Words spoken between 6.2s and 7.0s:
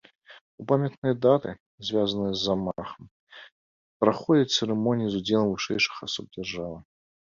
дзяржавы.